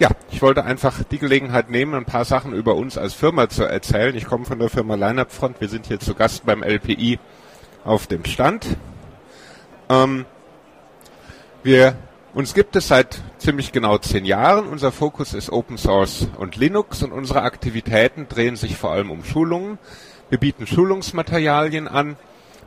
[0.00, 3.64] ja, ich wollte einfach die Gelegenheit nehmen, ein paar Sachen über uns als Firma zu
[3.64, 4.16] erzählen.
[4.16, 5.60] Ich komme von der Firma Lineup Front.
[5.60, 7.18] Wir sind hier zu Gast beim LPI
[7.84, 8.66] auf dem Stand.
[9.90, 10.24] Ähm,
[11.62, 11.96] wir,
[12.32, 14.68] uns gibt es seit ziemlich genau zehn Jahren.
[14.68, 19.22] Unser Fokus ist Open Source und Linux und unsere Aktivitäten drehen sich vor allem um
[19.22, 19.78] Schulungen.
[20.30, 22.16] Wir bieten Schulungsmaterialien an.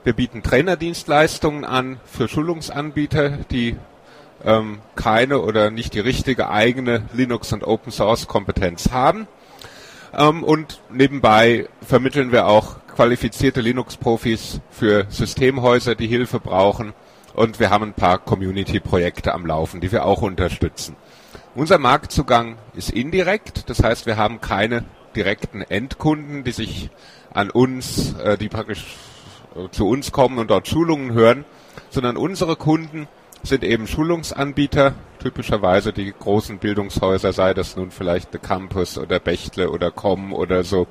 [0.04, 3.76] Wir bieten Trainerdienstleistungen an für Schulungsanbieter, die
[4.46, 9.28] ähm, keine oder nicht die richtige eigene Linux- und Open-Source-Kompetenz haben.
[10.16, 16.94] Ähm, und nebenbei vermitteln wir auch qualifizierte Linux-Profis für Systemhäuser, die Hilfe brauchen.
[17.34, 20.96] Und wir haben ein paar Community-Projekte am Laufen, die wir auch unterstützen.
[21.56, 24.86] Unser Marktzugang ist indirekt, das heißt, wir haben keine
[25.16, 26.90] direkten Endkunden, die sich
[27.34, 28.96] an uns, äh, die praktisch
[29.56, 31.46] äh, zu uns kommen und dort Schulungen hören,
[31.90, 33.08] sondern unsere Kunden
[33.44, 39.70] sind eben Schulungsanbieter, typischerweise die großen Bildungshäuser, sei das nun vielleicht The Campus oder Bechtle
[39.70, 40.88] oder Com oder so,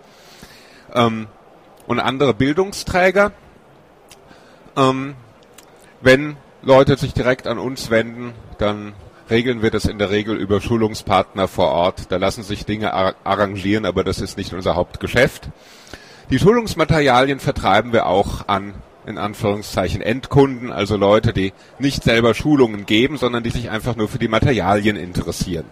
[0.95, 1.27] ähm,
[1.86, 3.33] und andere Bildungsträger.
[4.77, 5.14] Ähm,
[6.00, 8.95] wenn Leute sich direkt an uns wenden, dann
[9.30, 12.11] regeln wir das in der Regel über Schulungspartner vor Ort.
[12.11, 15.48] Da lassen sich Dinge arrangieren, aber das ist nicht unser Hauptgeschäft.
[16.30, 18.75] Die Schulungsmaterialien vertreiben wir auch an
[19.06, 24.08] in Anführungszeichen Endkunden, also Leute, die nicht selber Schulungen geben, sondern die sich einfach nur
[24.08, 25.67] für die Materialien interessieren.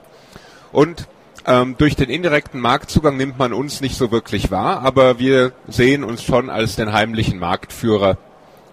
[0.73, 1.09] Und
[1.47, 6.05] ähm, durch den indirekten Marktzugang nimmt man uns nicht so wirklich wahr, aber wir sehen
[6.05, 8.19] uns schon als den heimlichen Marktführer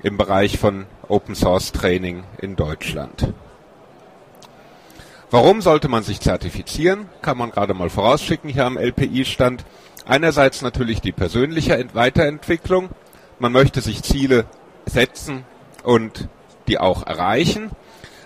[0.03, 3.33] im Bereich von Open Source Training in Deutschland.
[5.29, 7.09] Warum sollte man sich zertifizieren?
[7.21, 9.65] Kann man gerade mal vorausschicken hier am LPI-Stand.
[10.05, 12.89] Einerseits natürlich die persönliche Weiterentwicklung,
[13.39, 14.45] man möchte sich Ziele
[14.85, 15.45] setzen
[15.83, 16.27] und
[16.67, 17.71] die auch erreichen.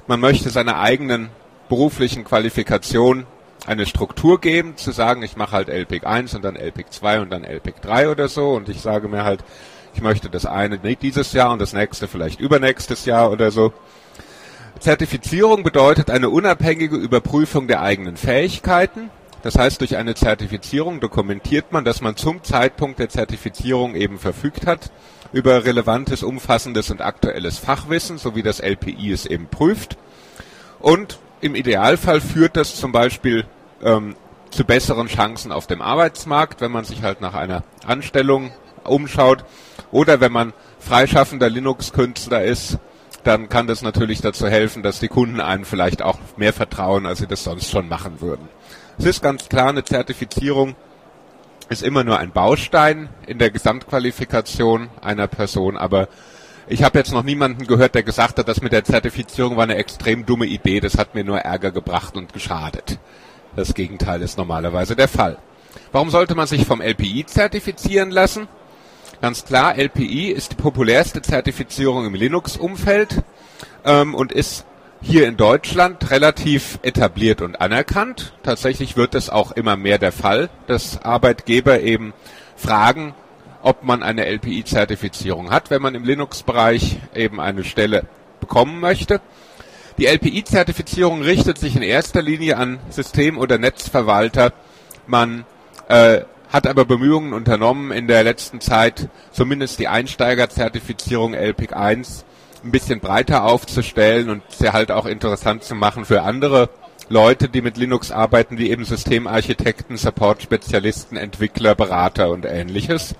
[0.07, 1.29] Man möchte seiner eigenen
[1.69, 3.25] beruflichen Qualifikation
[3.65, 7.29] eine Struktur geben, zu sagen, ich mache halt LPIC 1 und dann LPIC 2 und
[7.29, 9.43] dann LPIC 3 oder so und ich sage mir halt,
[9.93, 13.73] ich möchte das eine dieses Jahr und das nächste vielleicht übernächstes Jahr oder so.
[14.79, 19.11] Zertifizierung bedeutet eine unabhängige Überprüfung der eigenen Fähigkeiten.
[19.43, 24.67] Das heißt, durch eine Zertifizierung dokumentiert man, dass man zum Zeitpunkt der Zertifizierung eben verfügt
[24.67, 24.91] hat
[25.33, 29.97] über relevantes, umfassendes und aktuelles Fachwissen, so wie das LPI es eben prüft.
[30.79, 33.45] Und im Idealfall führt das zum Beispiel
[33.83, 34.15] ähm,
[34.51, 38.51] zu besseren Chancen auf dem Arbeitsmarkt, wenn man sich halt nach einer Anstellung
[38.83, 39.43] umschaut.
[39.91, 42.77] Oder wenn man freischaffender Linux-Künstler ist,
[43.23, 47.19] dann kann das natürlich dazu helfen, dass die Kunden einem vielleicht auch mehr vertrauen, als
[47.19, 48.47] sie das sonst schon machen würden.
[49.01, 50.75] Es ist ganz klar, eine Zertifizierung
[51.69, 56.07] ist immer nur ein Baustein in der Gesamtqualifikation einer Person, aber
[56.67, 59.77] ich habe jetzt noch niemanden gehört, der gesagt hat, das mit der Zertifizierung war eine
[59.77, 62.99] extrem dumme Idee, das hat mir nur Ärger gebracht und geschadet.
[63.55, 65.39] Das Gegenteil ist normalerweise der Fall.
[65.91, 68.47] Warum sollte man sich vom LPI zertifizieren lassen?
[69.19, 73.23] Ganz klar, LPI ist die populärste Zertifizierung im Linux-Umfeld
[73.83, 74.67] ähm, und ist
[75.01, 78.33] hier in Deutschland relativ etabliert und anerkannt.
[78.43, 82.13] Tatsächlich wird es auch immer mehr der Fall, dass Arbeitgeber eben
[82.55, 83.15] fragen,
[83.63, 88.05] ob man eine LPI-Zertifizierung hat, wenn man im Linux-Bereich eben eine Stelle
[88.39, 89.21] bekommen möchte.
[89.97, 94.53] Die LPI-Zertifizierung richtet sich in erster Linie an System- oder Netzverwalter.
[95.07, 95.45] Man
[95.89, 102.25] äh, hat aber Bemühungen unternommen, in der letzten Zeit zumindest die Einsteigerzertifizierung LPIC 1
[102.63, 106.69] ein bisschen breiter aufzustellen und sie halt auch interessant zu machen für andere
[107.09, 113.15] Leute, die mit Linux arbeiten, wie eben Systemarchitekten, Support-Spezialisten, Entwickler, Berater und ähnliches.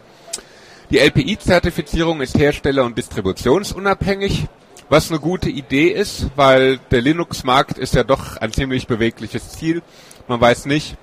[0.92, 4.48] Die LPI-Zertifizierung ist hersteller- und distributionsunabhängig,
[4.90, 9.82] was eine gute Idee ist, weil der Linux-Markt ist ja doch ein ziemlich bewegliches Ziel.
[10.28, 10.98] Man weiß nicht,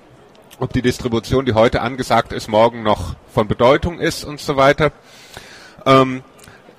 [0.59, 4.91] ob die Distribution, die heute angesagt ist, morgen noch von Bedeutung ist und so weiter.
[5.85, 6.21] Ähm,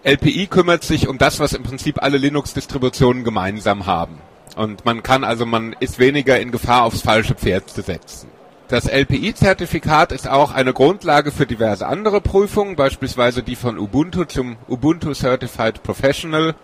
[0.03, 4.19] LPI kümmert sich um das, was im Prinzip alle Linux-Distributionen gemeinsam haben.
[4.57, 8.29] Und man kann also, man ist weniger in Gefahr, aufs falsche Pferd zu setzen.
[8.69, 14.57] Das LPI-Zertifikat ist auch eine Grundlage für diverse andere Prüfungen, beispielsweise die von Ubuntu zum
[14.69, 16.55] Ubuntu Certified Professional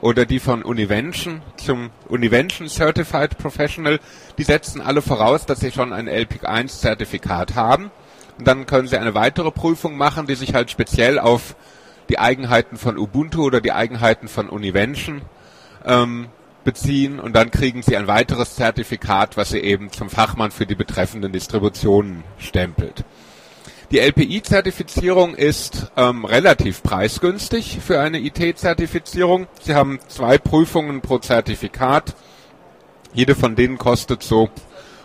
[0.00, 4.00] oder die von Univention zum Univention Certified Professional.
[4.36, 7.90] Die setzen alle voraus, dass sie schon ein LPI 1 Zertifikat haben.
[8.38, 11.54] Und dann können sie eine weitere Prüfung machen, die sich halt speziell auf
[12.08, 15.22] die Eigenheiten von Ubuntu oder die Eigenheiten von Univention
[15.84, 16.28] ähm,
[16.64, 20.74] beziehen und dann kriegen sie ein weiteres Zertifikat, was sie eben zum Fachmann für die
[20.74, 23.04] betreffenden Distributionen stempelt.
[23.92, 29.46] Die LPI-Zertifizierung ist ähm, relativ preisgünstig für eine IT-Zertifizierung.
[29.62, 32.16] Sie haben zwei Prüfungen pro Zertifikat.
[33.14, 34.50] Jede von denen kostet so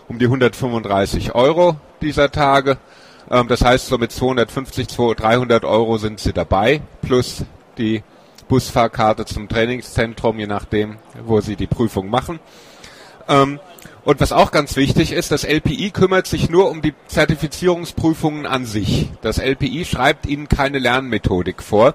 [0.07, 2.77] um die 135 Euro dieser Tage.
[3.31, 7.45] Ähm, das heißt, so mit 250, 300 Euro sind sie dabei, plus
[7.77, 8.03] die
[8.49, 12.39] Busfahrkarte zum Trainingszentrum, je nachdem, wo sie die Prüfung machen.
[13.29, 13.59] Ähm,
[14.03, 18.65] und was auch ganz wichtig ist, das LPI kümmert sich nur um die Zertifizierungsprüfungen an
[18.65, 19.09] sich.
[19.21, 21.93] Das LPI schreibt Ihnen keine Lernmethodik vor.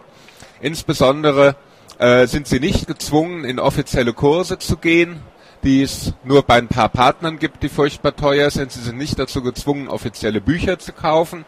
[0.61, 1.57] Insbesondere
[1.99, 5.21] äh, sind Sie nicht gezwungen, in offizielle Kurse zu gehen,
[5.67, 8.71] die es nur bei ein paar Partnern gibt, die furchtbar teuer sind.
[8.71, 11.45] Sie sind nicht dazu gezwungen, offizielle Bücher zu kaufen,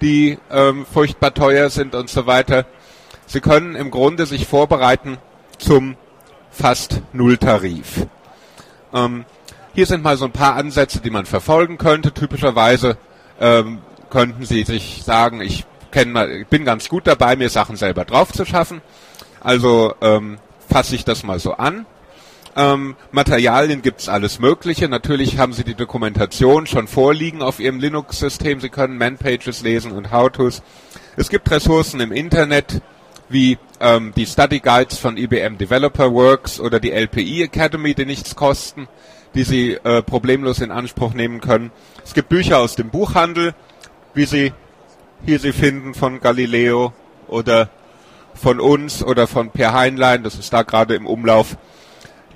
[0.00, 2.66] die ähm, furchtbar teuer sind und so weiter.
[3.26, 5.18] Sie können im Grunde sich vorbereiten
[5.58, 5.96] zum
[6.52, 8.06] fast Nulltarif.
[8.94, 9.24] Ähm,
[9.74, 12.14] hier sind mal so ein paar Ansätze, die man verfolgen könnte.
[12.14, 12.96] Typischerweise
[13.40, 13.78] ähm,
[14.08, 18.44] könnten Sie sich sagen, ich, ich bin ganz gut dabei, mir Sachen selber drauf zu
[18.44, 18.82] schaffen.
[19.40, 20.38] Also ähm,
[20.68, 21.86] fasse ich das mal so an.
[22.56, 24.88] Ähm, Materialien gibt's alles Mögliche.
[24.88, 28.60] Natürlich haben Sie die Dokumentation schon vorliegen auf Ihrem Linux-System.
[28.60, 30.62] Sie können Man-Pages lesen und How-Tos.
[31.16, 32.80] Es gibt Ressourcen im Internet
[33.28, 38.34] wie ähm, die Study Guides von IBM Developer Works oder die LPI Academy, die nichts
[38.34, 38.88] kosten,
[39.34, 41.70] die Sie äh, problemlos in Anspruch nehmen können.
[42.04, 43.54] Es gibt Bücher aus dem Buchhandel,
[44.14, 44.52] wie Sie
[45.24, 46.92] hier sie finden von Galileo
[47.26, 47.68] oder
[48.34, 51.56] von uns oder von Per Heinlein, das ist da gerade im Umlauf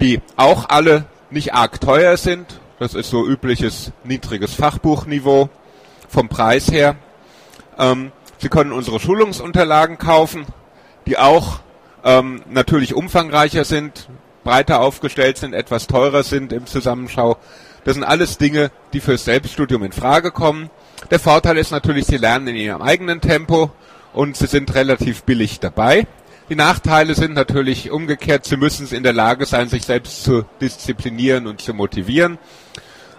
[0.01, 2.61] die auch alle nicht arg teuer sind.
[2.79, 5.49] Das ist so übliches niedriges Fachbuchniveau
[6.09, 6.97] vom Preis her.
[7.79, 10.47] Ähm, Sie können unsere Schulungsunterlagen kaufen,
[11.07, 11.61] die auch
[12.05, 14.09] ähm, natürlich umfangreicher sind,
[14.43, 17.37] breiter aufgestellt sind, etwas teurer sind im Zusammenschau.
[17.85, 20.71] Das sind alles Dinge, die fürs Selbststudium in Frage kommen.
[21.11, 23.71] Der Vorteil ist natürlich, Sie lernen in Ihrem eigenen Tempo
[24.13, 26.07] und Sie sind relativ billig dabei.
[26.53, 31.47] Die Nachteile sind natürlich umgekehrt, sie müssen in der Lage sein, sich selbst zu disziplinieren
[31.47, 32.37] und zu motivieren.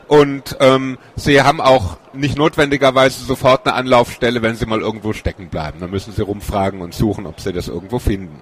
[0.07, 5.50] Und ähm, sie haben auch nicht notwendigerweise sofort eine Anlaufstelle, wenn sie mal irgendwo stecken
[5.50, 5.80] bleiben.
[5.80, 8.39] Dann müssen sie rumfragen und suchen, ob sie das irgendwo finden.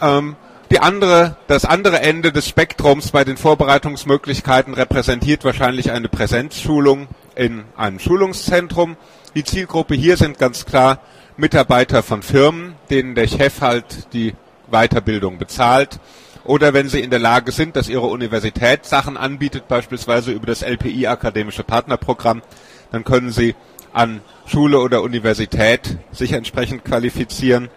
[0.00, 0.36] Ähm,
[0.70, 7.64] die andere, das andere Ende des Spektrums bei den Vorbereitungsmöglichkeiten repräsentiert wahrscheinlich eine Präsenzschulung in
[7.76, 8.96] einem Schulungszentrum.
[9.34, 11.02] Die Zielgruppe hier sind ganz klar
[11.38, 14.34] Mitarbeiter von Firmen, denen der Chef halt die
[14.70, 16.00] Weiterbildung bezahlt.
[16.44, 20.62] Oder wenn sie in der Lage sind, dass ihre Universität Sachen anbietet, beispielsweise über das
[20.62, 22.42] LPI Akademische Partnerprogramm,
[22.90, 23.54] dann können sie
[23.92, 27.68] an Schule oder Universität sich entsprechend qualifizieren.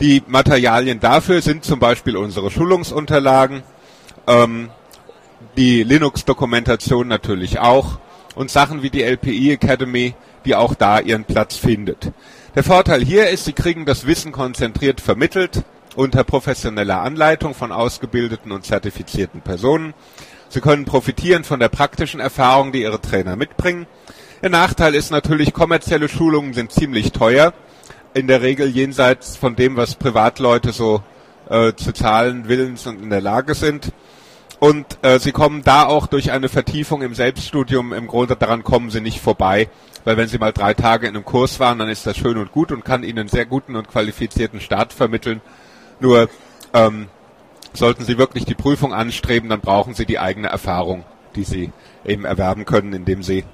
[0.00, 3.62] Die Materialien dafür sind zum Beispiel unsere Schulungsunterlagen,
[4.26, 4.68] ähm,
[5.56, 7.98] die Linux-Dokumentation natürlich auch
[8.34, 10.14] und Sachen wie die LPI Academy,
[10.44, 12.12] die auch da ihren Platz findet.
[12.56, 15.62] Der Vorteil hier ist, Sie kriegen das Wissen konzentriert vermittelt
[15.94, 19.94] unter professioneller Anleitung von ausgebildeten und zertifizierten Personen.
[20.48, 23.86] Sie können profitieren von der praktischen Erfahrung, die Ihre Trainer mitbringen.
[24.42, 27.52] Der Nachteil ist natürlich, kommerzielle Schulungen sind ziemlich teuer.
[28.14, 31.04] In der Regel jenseits von dem, was Privatleute so
[31.48, 33.92] äh, zu zahlen willens und in der Lage sind.
[34.60, 38.90] Und äh, sie kommen da auch durch eine Vertiefung im Selbststudium, im Grunde daran kommen
[38.90, 39.70] sie nicht vorbei,
[40.04, 42.52] weil wenn Sie mal drei Tage in einem Kurs waren, dann ist das schön und
[42.52, 45.40] gut und kann Ihnen einen sehr guten und qualifizierten Start vermitteln.
[45.98, 46.28] Nur
[46.72, 47.08] ähm,
[47.72, 51.04] sollten Sie wirklich die Prüfung anstreben, dann brauchen Sie die eigene Erfahrung,
[51.36, 51.72] die Sie
[52.04, 53.44] eben erwerben können, indem Sie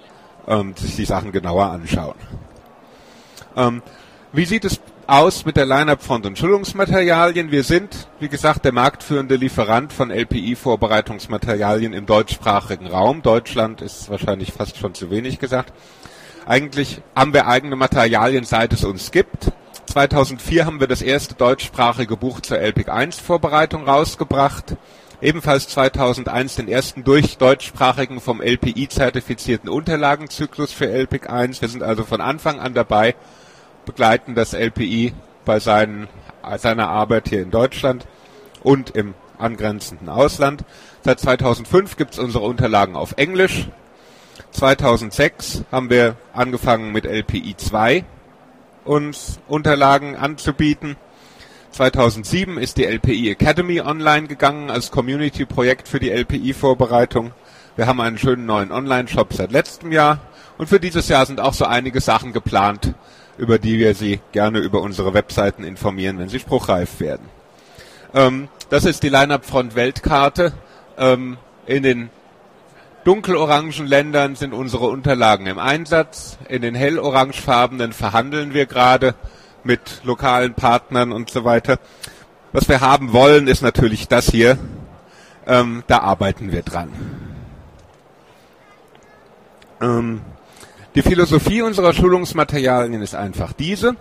[0.47, 2.17] ähm, sich die Sachen genauer anschauen.
[3.57, 3.83] Ähm,
[4.33, 7.51] wie sieht es aus mit der Line-Up von den Schulungsmaterialien?
[7.51, 13.23] Wir sind, wie gesagt, der marktführende Lieferant von LPI-Vorbereitungsmaterialien im deutschsprachigen Raum.
[13.23, 15.73] Deutschland ist wahrscheinlich fast schon zu wenig gesagt.
[16.45, 19.53] Eigentlich haben wir eigene Materialien, seit es uns gibt.
[19.87, 24.77] 2004 haben wir das erste deutschsprachige Buch zur LPIC 1 Vorbereitung rausgebracht.
[25.23, 31.63] Ebenfalls 2001 den ersten durch deutschsprachigen vom LPI zertifizierten Unterlagenzyklus für LPIC 1.
[31.63, 33.15] Wir sind also von Anfang an dabei,
[33.87, 35.15] begleiten das LPI
[35.47, 36.09] bei seinen,
[36.59, 38.07] seiner Arbeit hier in Deutschland
[38.63, 40.65] und im angrenzenden Ausland.
[41.03, 43.69] Seit 2005 gibt es unsere Unterlagen auf Englisch.
[44.51, 48.05] 2006 haben wir angefangen mit LPI 2
[48.85, 50.97] uns Unterlagen anzubieten.
[51.73, 57.33] 2007 ist die LPI Academy online gegangen als Community-Projekt für die LPI-Vorbereitung.
[57.77, 60.21] Wir haben einen schönen neuen Online-Shop seit letztem Jahr
[60.59, 62.95] und für dieses Jahr sind auch so einige Sachen geplant,
[63.39, 67.29] über die wir Sie gerne über unsere Webseiten informieren, wenn sie spruchreif werden.
[68.15, 70.53] Ähm, das ist die Line-Up-Front-Weltkarte.
[70.97, 71.37] Ähm,
[71.67, 72.11] in den
[73.05, 76.39] dunkelorangen Ländern sind unsere Unterlagen im Einsatz.
[76.49, 79.15] In den hellorangefarbenen verhandeln wir gerade
[79.65, 81.79] mit lokalen Partnern und so weiter.
[82.53, 84.59] Was wir haben wollen, ist natürlich das hier.
[85.47, 86.91] Ähm, da arbeiten wir dran.
[89.81, 90.23] Ähm,
[90.97, 93.97] die Philosophie unserer Schulungsmaterialien ist einfach diese.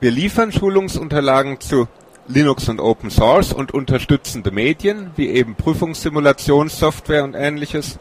[0.00, 1.88] Wir liefern Schulungsunterlagen zu
[2.26, 7.98] Linux und Open Source und unterstützende Medien, wie eben Prüfungssimulationssoftware und ähnliches.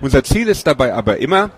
[0.00, 1.50] Unser Ziel ist dabei aber immer,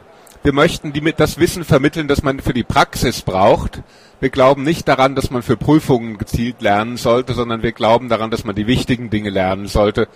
[0.43, 3.81] wir möchten die mit das Wissen vermitteln, das man für die Praxis braucht.
[4.21, 8.31] Wir glauben nicht daran, dass man für Prüfungen gezielt lernen sollte, sondern wir glauben daran,
[8.31, 10.09] dass man die wichtigen Dinge lernen sollte.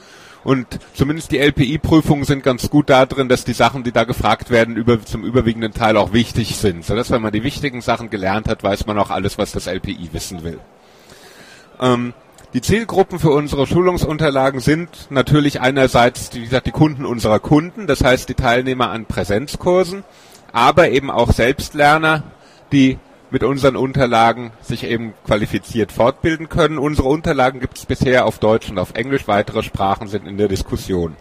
[0.45, 4.77] Und zumindest die LPI-Prüfungen sind ganz gut darin, dass die Sachen, die da gefragt werden,
[4.77, 6.85] über, zum überwiegenden Teil auch wichtig sind.
[6.85, 10.11] Sodass, wenn man die wichtigen Sachen gelernt hat, weiß man auch alles, was das LPI
[10.13, 10.61] wissen will.
[11.81, 12.15] Ähm,
[12.55, 18.03] die Zielgruppen für unsere Schulungsunterlagen sind natürlich einerseits, wie gesagt, die Kunden unserer Kunden, das
[18.03, 20.03] heißt die Teilnehmer an Präsenzkursen,
[20.53, 22.23] aber eben auch Selbstlerner,
[22.73, 22.99] die
[23.31, 26.79] mit unseren Unterlagen sich eben qualifiziert fortbilden können.
[26.79, 30.49] Unsere Unterlagen gibt es bisher auf Deutsch und auf Englisch, weitere Sprachen sind in der
[30.49, 31.17] Diskussion.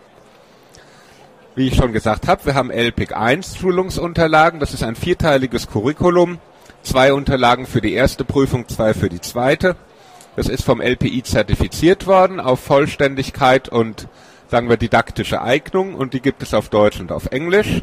[1.56, 6.38] Wie ich schon gesagt habe, wir haben LPIC 1 Schulungsunterlagen, das ist ein vierteiliges Curriculum,
[6.84, 9.76] zwei Unterlagen für die erste Prüfung, zwei für die zweite.
[10.36, 14.08] Das ist vom LPI zertifiziert worden auf Vollständigkeit und
[14.50, 17.82] sagen wir didaktische Eignung und die gibt es auf Deutsch und auf Englisch.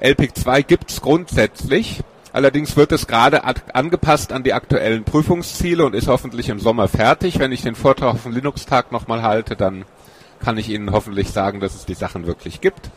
[0.00, 2.00] LPIC 2 gibt es grundsätzlich,
[2.38, 3.42] allerdings wird es gerade
[3.74, 7.40] angepasst an die aktuellen Prüfungsziele und ist hoffentlich im Sommer fertig.
[7.40, 9.84] Wenn ich den Vortrag auf dem Linux-Tag nochmal halte, dann
[10.38, 12.90] kann ich Ihnen hoffentlich sagen, dass es die Sachen wirklich gibt.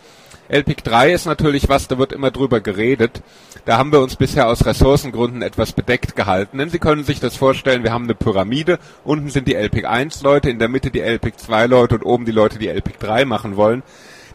[0.47, 3.23] LPIC 3 ist natürlich was, da wird immer drüber geredet.
[3.65, 6.59] Da haben wir uns bisher aus Ressourcengründen etwas bedeckt gehalten.
[6.59, 8.77] Denn Sie können sich das vorstellen, wir haben eine Pyramide.
[9.03, 12.25] Unten sind die LPIC 1 Leute, in der Mitte die LPIC 2 Leute und oben
[12.25, 13.81] die Leute, die LPIC 3 machen wollen.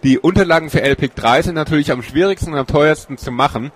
[0.03, 3.71] Die Unterlagen für LPIC 3 sind natürlich am schwierigsten und am teuersten zu machen.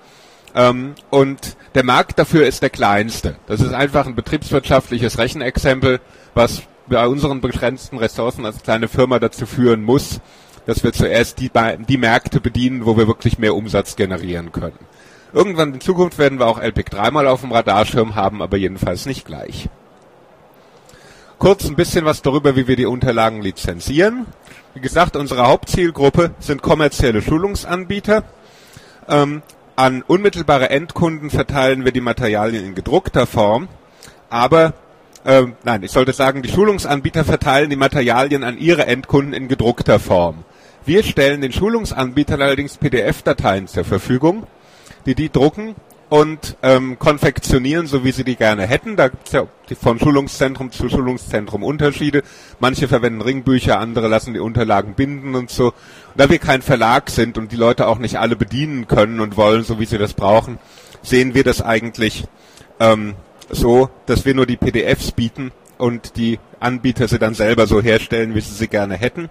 [0.54, 3.37] Ähm, und der Markt dafür ist der kleinste.
[3.47, 6.00] Das ist einfach ein betriebswirtschaftliches Rechenexempel,
[6.35, 10.21] was bei unseren begrenzten Ressourcen als kleine Firma dazu führen muss,
[10.66, 11.50] dass wir zuerst die,
[11.88, 14.78] die Märkte bedienen, wo wir wirklich mehr Umsatz generieren können.
[15.33, 19.25] Irgendwann in Zukunft werden wir auch LPIC dreimal auf dem Radarschirm haben, aber jedenfalls nicht
[19.25, 19.69] gleich.
[21.38, 24.26] Kurz ein bisschen was darüber, wie wir die Unterlagen lizenzieren.
[24.75, 28.25] Wie gesagt, unsere Hauptzielgruppe sind kommerzielle Schulungsanbieter.
[29.09, 29.42] Ähm,
[29.76, 33.68] an unmittelbare Endkunden verteilen wir die Materialien in gedruckter Form,
[34.28, 34.74] aber
[35.24, 39.98] äh, nein, ich sollte sagen, die Schulungsanbieter verteilen die Materialien an ihre Endkunden in gedruckter
[39.98, 40.44] Form.
[40.84, 44.46] Wir stellen den Schulungsanbietern allerdings PDF-Dateien zur Verfügung,
[45.06, 45.74] die die drucken
[46.11, 48.97] und ähm, konfektionieren, so wie sie die gerne hätten.
[48.97, 49.47] Da gibt es ja
[49.81, 52.25] von Schulungszentrum zu Schulungszentrum Unterschiede.
[52.59, 55.67] Manche verwenden Ringbücher, andere lassen die Unterlagen binden und so.
[55.67, 55.75] Und
[56.17, 59.62] da wir kein Verlag sind und die Leute auch nicht alle bedienen können und wollen,
[59.62, 60.59] so wie sie das brauchen,
[61.00, 62.25] sehen wir das eigentlich
[62.81, 63.14] ähm,
[63.49, 68.35] so, dass wir nur die PDFs bieten und die Anbieter sie dann selber so herstellen,
[68.35, 69.31] wie sie sie gerne hätten.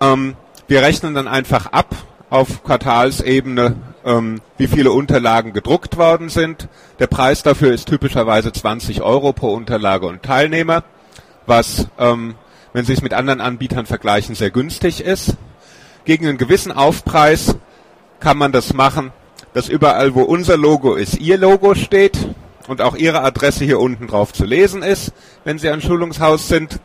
[0.00, 0.34] Ähm,
[0.66, 1.94] wir rechnen dann einfach ab
[2.30, 6.68] auf Quartalsebene, ähm, wie viele Unterlagen gedruckt worden sind.
[6.98, 10.84] Der Preis dafür ist typischerweise 20 Euro pro Unterlage und Teilnehmer,
[11.46, 12.34] was, ähm,
[12.72, 15.36] wenn Sie es mit anderen Anbietern vergleichen, sehr günstig ist.
[16.04, 17.56] Gegen einen gewissen Aufpreis
[18.20, 19.12] kann man das machen,
[19.54, 22.18] dass überall, wo unser Logo ist, Ihr Logo steht
[22.68, 25.12] und auch Ihre Adresse hier unten drauf zu lesen ist,
[25.44, 26.80] wenn Sie ein Schulungshaus sind.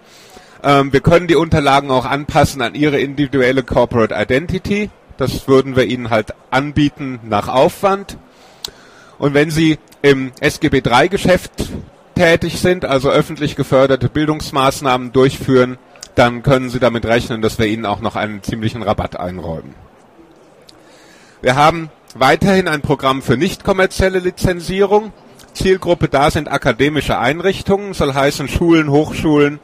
[0.64, 4.90] Ähm, wir können die Unterlagen auch anpassen an Ihre individuelle Corporate Identity.
[5.20, 8.18] Das würden wir Ihnen halt anbieten nach Aufwand.
[9.18, 11.52] Und wenn Sie im SGB III-Geschäft
[12.16, 15.78] tätig sind, also öffentlich geförderte Bildungsmaßnahmen durchführen,
[16.16, 19.76] dann können Sie damit rechnen, dass wir Ihnen auch noch einen ziemlichen Rabatt einräumen.
[21.42, 25.12] Wir haben weiterhin ein Programm für nicht kommerzielle Lizenzierung.
[25.54, 29.60] Zielgruppe da sind akademische Einrichtungen, soll heißen Schulen, Hochschulen,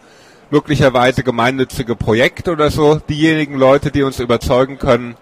[0.52, 5.16] möglicherweise gemeinnützige Projekte oder so, diejenigen Leute, die uns überzeugen können,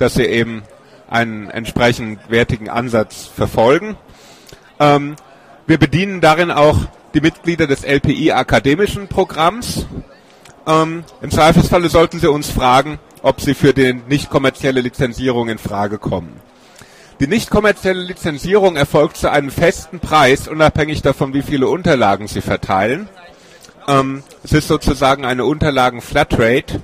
[0.00, 0.62] dass sie eben
[1.08, 3.96] einen entsprechend wertigen Ansatz verfolgen.
[4.78, 5.16] Ähm,
[5.66, 6.78] wir bedienen darin auch
[7.14, 9.86] die Mitglieder des LPI akademischen Programms.
[10.66, 15.58] Ähm, Im Zweifelsfalle sollten Sie uns fragen, ob Sie für die nicht kommerzielle Lizenzierung in
[15.58, 16.40] Frage kommen.
[17.18, 22.40] Die nicht kommerzielle Lizenzierung erfolgt zu einem festen Preis, unabhängig davon, wie viele Unterlagen Sie
[22.40, 23.08] verteilen.
[23.88, 26.80] Ähm, es ist sozusagen eine Unterlagen-Flatrate.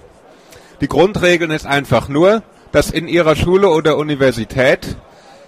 [0.82, 2.42] Die Grundregeln ist einfach nur,
[2.76, 4.98] dass in ihrer Schule oder Universität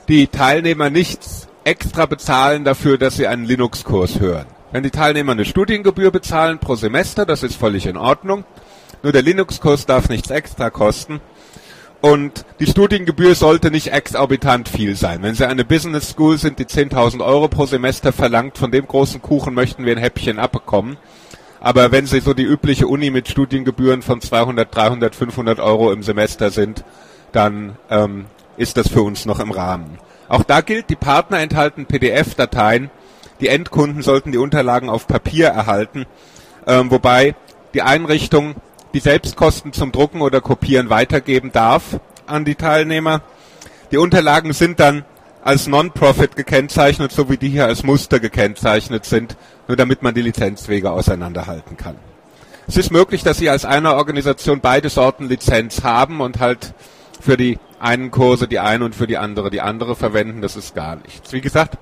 [0.09, 4.47] die Teilnehmer nichts extra bezahlen dafür, dass sie einen Linux-Kurs hören.
[4.73, 8.45] Wenn die Teilnehmer eine Studiengebühr bezahlen pro Semester, das ist völlig in Ordnung.
[9.03, 11.21] Nur der Linux-Kurs darf nichts extra kosten.
[12.01, 15.23] Und die Studiengebühr sollte nicht exorbitant viel sein.
[15.23, 19.21] Wenn Sie eine Business School sind, die 10.000 Euro pro Semester verlangt, von dem großen
[19.21, 20.97] Kuchen möchten wir ein Häppchen abbekommen.
[21.61, 26.03] Aber wenn Sie so die übliche Uni mit Studiengebühren von 200, 300, 500 Euro im
[26.03, 26.85] Semester sind,
[27.33, 29.99] dann ähm, ist das für uns noch im Rahmen.
[30.29, 32.91] Auch da gilt, die Partner enthalten PDF-Dateien.
[33.41, 36.07] Die Endkunden sollten die Unterlagen auf Papier erhalten,
[36.67, 37.35] ähm, wobei
[37.73, 38.57] die Einrichtung
[38.95, 43.23] die Selbstkosten zum Drucken oder Kopieren weitergeben darf an die Teilnehmer.
[43.91, 45.05] Die Unterlagen sind dann
[45.43, 50.23] als Non-Profit gekennzeichnet, so wie die hier als Muster gekennzeichnet sind, nur damit man die
[50.23, 51.97] Lizenzwege auseinanderhalten kann.
[52.67, 56.75] Es ist möglich, dass Sie als eine Organisation beide Sorten Lizenz haben und halt
[57.21, 60.43] für die einen Kurse die eine und für die andere die andere verwenden.
[60.43, 61.33] Das ist gar nichts.
[61.33, 61.79] Wie gesagt,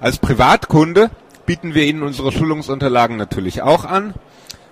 [0.00, 1.10] als Privatkunde
[1.46, 4.14] bieten wir Ihnen unsere Schulungsunterlagen natürlich auch an.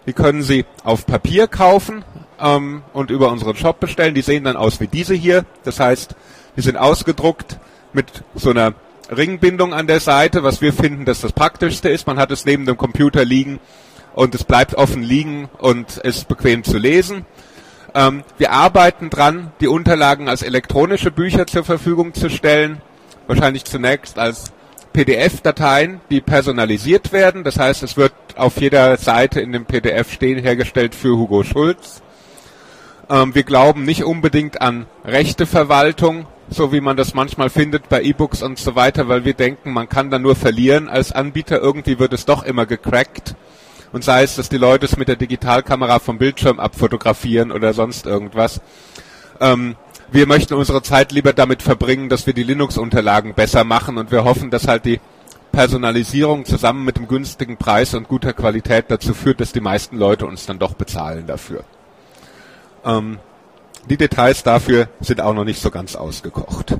[0.07, 2.05] Die können Sie auf Papier kaufen
[2.41, 4.15] ähm, und über unseren Shop bestellen.
[4.15, 5.45] Die sehen dann aus wie diese hier.
[5.65, 6.15] Das heißt,
[6.57, 7.59] die sind ausgedruckt
[7.93, 8.75] mit so einer
[9.15, 12.07] Ringbindung an der Seite, was wir finden, dass das praktischste ist.
[12.07, 13.59] Man hat es neben dem Computer liegen
[14.15, 17.25] und es bleibt offen liegen und ist bequem zu lesen.
[17.97, 22.83] Ähm, wir arbeiten dran, die Unterlagen als elektronische Bücher zur Verfügung zu stellen.
[23.27, 24.53] Wahrscheinlich zunächst als
[24.93, 27.43] PDF-Dateien, die personalisiert werden.
[27.43, 32.03] Das heißt, es wird auf jeder Seite in dem PDF stehen, hergestellt für Hugo Schulz.
[33.09, 38.43] Ähm, wir glauben nicht unbedingt an Rechteverwaltung, so wie man das manchmal findet bei E-Books
[38.43, 41.63] und so weiter, weil wir denken, man kann da nur verlieren als Anbieter.
[41.63, 43.37] Irgendwie wird es doch immer gecrackt
[43.97, 48.05] und sei es, dass die Leute es mit der Digitalkamera vom Bildschirm abfotografieren oder sonst
[48.05, 48.61] irgendwas.
[49.41, 49.75] Ähm,
[50.13, 54.25] wir möchten unsere Zeit lieber damit verbringen, dass wir die Linux-Unterlagen besser machen und wir
[54.25, 55.01] hoffen, dass halt die
[55.51, 60.27] Personalisierung zusammen mit dem günstigen Preis und guter Qualität dazu führt, dass die meisten Leute
[60.27, 61.65] uns dann doch bezahlen dafür.
[62.85, 63.19] Ähm,
[63.89, 66.77] die Details dafür sind auch noch nicht so ganz ausgekocht.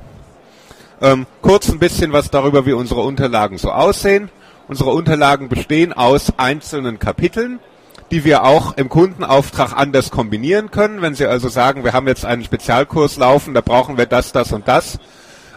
[1.01, 4.29] Ähm, kurz ein bisschen was darüber, wie unsere Unterlagen so aussehen.
[4.67, 7.59] Unsere Unterlagen bestehen aus einzelnen Kapiteln,
[8.11, 11.01] die wir auch im Kundenauftrag anders kombinieren können.
[11.01, 14.51] Wenn Sie also sagen, wir haben jetzt einen Spezialkurs laufen, da brauchen wir das, das
[14.51, 14.99] und das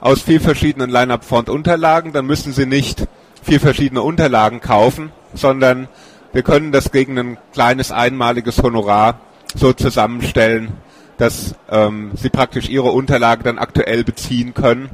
[0.00, 3.06] aus vier verschiedenen Line-Up-Font-Unterlagen, dann müssen Sie nicht
[3.42, 5.88] vier verschiedene Unterlagen kaufen, sondern
[6.32, 9.20] wir können das gegen ein kleines einmaliges Honorar
[9.54, 10.74] so zusammenstellen,
[11.18, 14.90] dass ähm, Sie praktisch Ihre Unterlage dann aktuell beziehen können,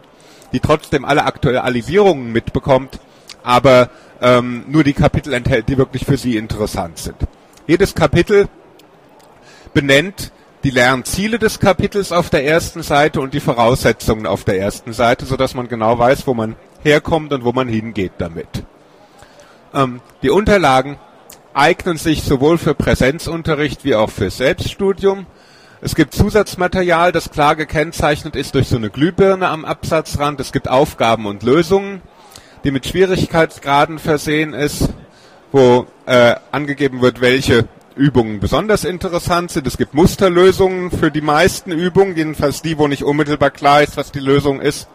[0.53, 2.99] die trotzdem alle Aktualisierungen mitbekommt,
[3.43, 7.17] aber ähm, nur die Kapitel enthält, die wirklich für Sie interessant sind.
[7.67, 8.49] Jedes Kapitel
[9.75, 10.33] benennt
[10.65, 15.27] die Lernziele des Kapitels auf der ersten Seite und die Voraussetzungen auf der ersten Seite,
[15.27, 18.65] so dass man genau weiß, wo man herkommt und wo man hingeht damit.
[19.75, 20.99] Ähm, die Unterlagen
[21.55, 25.27] eignen sich sowohl für Präsenzunterricht wie auch für Selbststudium.
[25.81, 30.41] Es gibt Zusatzmaterial, das klar gekennzeichnet ist durch so eine Glühbirne am Absatzrand.
[30.41, 32.03] Es gibt Aufgaben und Lösungen
[32.67, 34.89] die mit Schwierigkeitsgraden versehen ist,
[35.53, 39.69] wo äh, angegeben wird, welche Übungen besonders interessant sind.
[39.69, 44.11] Es gibt Musterlösungen für die meisten Übungen, jedenfalls die, wo nicht unmittelbar klar ist, was
[44.11, 44.89] die Lösung ist.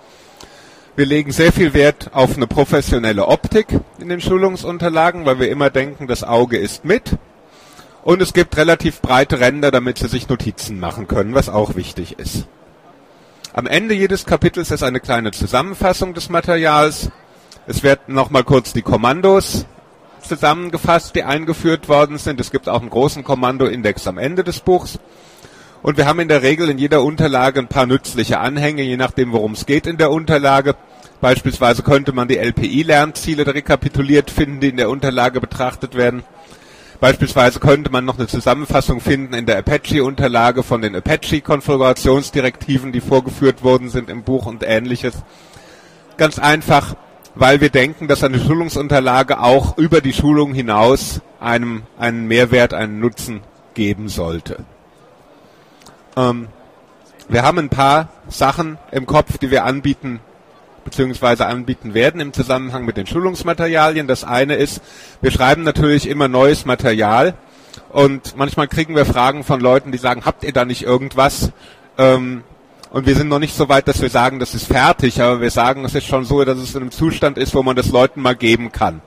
[0.97, 3.67] Wir legen sehr viel Wert auf eine professionelle Optik
[3.99, 7.15] in den Schulungsunterlagen, weil wir immer denken, das Auge ist mit.
[8.03, 12.19] Und es gibt relativ breite Ränder, damit Sie sich Notizen machen können, was auch wichtig
[12.19, 12.47] ist.
[13.53, 17.11] Am Ende jedes Kapitels ist eine kleine Zusammenfassung des Materials
[17.67, 19.65] es werden nochmal kurz die Kommandos
[20.21, 22.39] zusammengefasst, die eingeführt worden sind.
[22.39, 24.99] Es gibt auch einen großen Kommandoindex am Ende des Buchs.
[25.81, 29.31] Und wir haben in der Regel in jeder Unterlage ein paar nützliche Anhänge, je nachdem,
[29.31, 30.75] worum es geht in der Unterlage.
[31.21, 36.23] Beispielsweise könnte man die LPI-Lernziele rekapituliert finden, die in der Unterlage betrachtet werden.
[36.99, 43.63] Beispielsweise könnte man noch eine Zusammenfassung finden in der Apache-Unterlage von den Apache-Konfigurationsdirektiven, die vorgeführt
[43.63, 45.15] worden sind im Buch und ähnliches.
[46.17, 46.95] Ganz einfach,
[47.35, 52.99] weil wir denken, dass eine Schulungsunterlage auch über die Schulung hinaus einem einen Mehrwert, einen
[52.99, 53.41] Nutzen
[53.73, 54.65] geben sollte.
[56.15, 56.47] Ähm,
[57.29, 60.19] wir haben ein paar Sachen im Kopf, die wir anbieten
[60.83, 64.07] beziehungsweise anbieten werden im Zusammenhang mit den Schulungsmaterialien.
[64.07, 64.81] Das eine ist,
[65.21, 67.35] wir schreiben natürlich immer neues Material
[67.89, 71.51] und manchmal kriegen wir Fragen von Leuten, die sagen, habt ihr da nicht irgendwas?
[71.97, 72.43] Ähm,
[72.91, 75.49] und wir sind noch nicht so weit, dass wir sagen, das ist fertig, aber wir
[75.49, 78.21] sagen, es ist schon so, dass es in einem Zustand ist, wo man das Leuten
[78.21, 79.01] mal geben kann.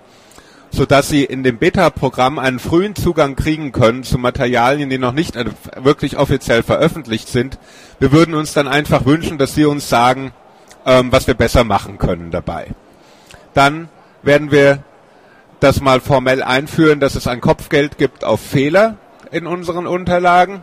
[0.71, 5.35] Sodass sie in dem Beta-Programm einen frühen Zugang kriegen können zu Materialien, die noch nicht
[5.77, 7.59] wirklich offiziell veröffentlicht sind.
[8.01, 10.33] Wir würden uns dann einfach wünschen, dass sie uns sagen,
[10.87, 12.69] ähm, was wir besser machen können dabei.
[13.53, 13.89] Dann
[14.23, 14.83] werden wir
[15.61, 18.97] das mal formell einführen, dass es ein Kopfgeld gibt auf Fehler
[19.31, 20.63] in unseren Unterlagen,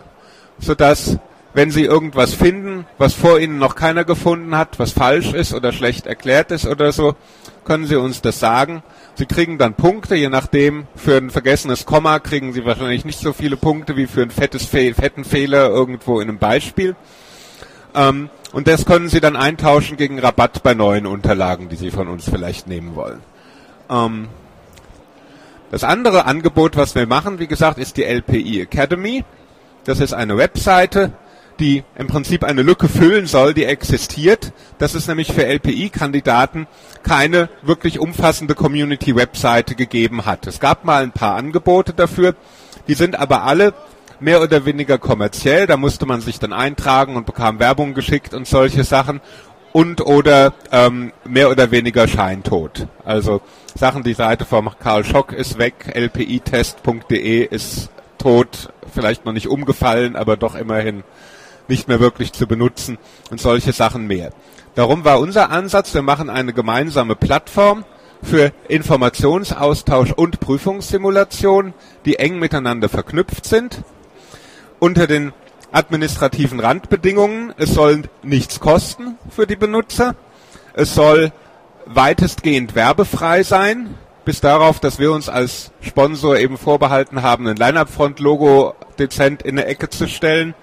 [0.60, 1.20] sodass
[1.54, 5.72] wenn Sie irgendwas finden, was vor Ihnen noch keiner gefunden hat, was falsch ist oder
[5.72, 7.16] schlecht erklärt ist oder so,
[7.66, 8.84] können Sie uns das sagen.
[9.16, 13.34] Sie kriegen dann Punkte, je nachdem, für ein vergessenes Komma kriegen Sie wahrscheinlich nicht so
[13.34, 16.96] viele Punkte wie für einen fettes Fe fetten Fehler irgendwo in einem Beispiel.
[17.94, 22.08] Ähm, Und das können Sie dann eintauschen gegen Rabatt bei neuen Unterlagen, die Sie von
[22.10, 23.22] uns vielleicht nehmen wollen.
[23.90, 24.28] Ähm,
[25.72, 29.24] das andere Angebot, was wir machen, wie gesagt, ist die LPI Academy.
[29.86, 31.14] Das ist eine Webseite,
[31.62, 34.52] die im Prinzip eine Lücke füllen soll, die existiert.
[34.80, 36.68] Das ist nämlich für LPI-Kandidaten
[37.04, 40.48] keine wirklich umfassende Community-Webseite gegeben hat.
[40.48, 42.36] Es gab mal ein paar Angebote dafür,
[42.88, 43.74] die sind aber alle
[44.20, 45.68] mehr oder weniger kommerziell.
[45.68, 49.22] Da musste man sich dann eintragen und bekam Werbung geschickt und solche Sachen.
[49.74, 52.88] Und oder ähm, mehr oder weniger scheintot.
[53.06, 53.40] Also
[53.74, 60.18] Sachen, die Seite von Karl Schock ist weg, lpitest.de ist tot, vielleicht noch nicht umgefallen,
[60.18, 61.04] aber doch immerhin
[61.68, 62.98] nicht mehr wirklich zu benutzen
[63.30, 64.32] und solche Sachen mehr.
[64.76, 67.84] Darum war unser Ansatz, wir machen eine gemeinsame Plattform
[68.24, 71.74] für Informationsaustausch und Prüfungssimulation,
[72.06, 73.82] die eng miteinander verknüpft sind.
[74.80, 75.34] Unter den
[75.72, 80.16] administrativen Randbedingungen, es soll nichts kosten für die Benutzer,
[80.74, 81.32] es soll
[81.86, 83.96] weitestgehend werbefrei sein,
[84.26, 89.68] bis darauf, dass wir uns als Sponsor eben vorbehalten haben, ein Line-Up-Front-Logo dezent in eine
[89.68, 90.54] Ecke zu stellen.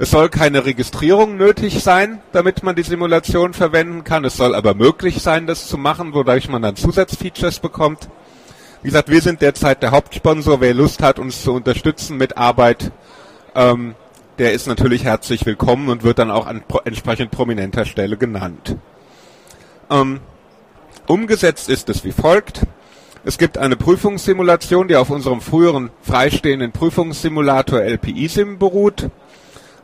[0.00, 4.24] Es soll keine Registrierung nötig sein, damit man die Simulation verwenden kann.
[4.24, 8.08] Es soll aber möglich sein, das zu machen, wodurch man dann Zusatzfeatures bekommt.
[8.80, 10.62] Wie gesagt, wir sind derzeit der Hauptsponsor.
[10.62, 12.92] Wer Lust hat, uns zu unterstützen mit Arbeit,
[13.54, 13.94] ähm,
[14.38, 18.78] der ist natürlich herzlich willkommen und wird dann auch an pro entsprechend prominenter Stelle genannt.
[19.90, 20.20] Ähm,
[21.08, 22.62] umgesetzt ist es wie folgt.
[23.22, 29.10] Es gibt eine Prüfungssimulation, die auf unserem früheren freistehenden Prüfungssimulator LPI-Sim beruht.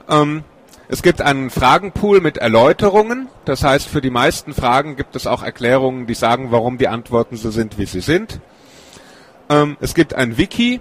[0.09, 0.45] Ähm,
[0.89, 3.29] es gibt einen Fragenpool mit Erläuterungen.
[3.45, 7.37] Das heißt, für die meisten Fragen gibt es auch Erklärungen, die sagen, warum die Antworten
[7.37, 8.41] so sind, wie sie sind.
[9.49, 10.81] Ähm, es gibt ein Wiki,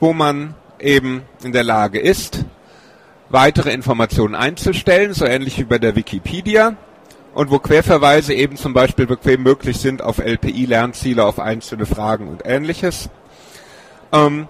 [0.00, 2.44] wo man eben in der Lage ist,
[3.28, 6.76] weitere Informationen einzustellen, so ähnlich wie bei der Wikipedia.
[7.34, 12.42] Und wo Querverweise eben zum Beispiel bequem möglich sind auf LPI-Lernziele, auf einzelne Fragen und
[12.44, 13.08] ähnliches.
[14.12, 14.48] Ähm,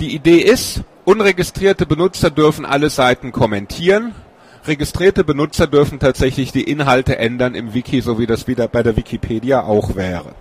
[0.00, 4.12] die Idee ist, Unregistrierte Benutzer dürfen alle Seiten kommentieren.
[4.66, 8.96] Registrierte Benutzer dürfen tatsächlich die Inhalte ändern im Wiki, so wie das wieder bei der
[8.96, 10.34] Wikipedia auch wäre.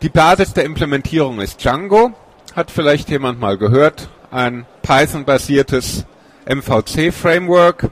[0.00, 2.12] Die Basis der Implementierung ist Django.
[2.54, 4.08] Hat vielleicht jemand mal gehört.
[4.30, 6.06] Ein Python-basiertes
[6.46, 7.90] MVC-Framework